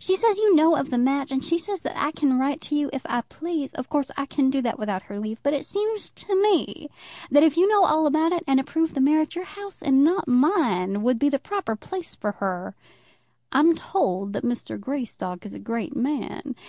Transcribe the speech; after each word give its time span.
She 0.00 0.16
says 0.16 0.38
you 0.38 0.56
know 0.56 0.74
of 0.74 0.90
the 0.90 0.98
match, 0.98 1.30
and 1.30 1.44
she 1.44 1.56
says 1.56 1.82
that 1.82 1.96
I 1.96 2.10
can 2.10 2.36
write 2.36 2.60
to 2.62 2.74
you 2.74 2.90
if 2.92 3.06
I 3.06 3.20
please. 3.20 3.72
Of 3.74 3.88
course, 3.88 4.10
I 4.16 4.26
can 4.26 4.50
do 4.50 4.60
that 4.60 4.76
without 4.76 5.02
her 5.04 5.20
leave. 5.20 5.40
But 5.44 5.54
it 5.54 5.64
seems 5.64 6.10
to 6.10 6.34
me 6.34 6.90
that 7.30 7.44
if 7.44 7.56
you 7.56 7.68
know 7.68 7.84
all 7.84 8.04
about 8.08 8.32
it, 8.32 8.42
and 8.48 8.58
approve 8.58 8.94
the 8.94 9.00
marriage, 9.00 9.36
your 9.36 9.44
house 9.44 9.80
and 9.80 10.02
not 10.02 10.26
mine 10.26 11.04
would 11.04 11.20
be 11.20 11.28
the 11.28 11.38
proper 11.38 11.76
place 11.76 12.16
for 12.16 12.32
her. 12.42 12.74
I'm 13.52 13.76
told 13.76 14.32
that 14.32 14.42
Mr. 14.42 14.80
Greystock 14.80 15.46
is 15.46 15.54
a 15.54 15.60
great 15.60 15.94
man. 15.94 16.56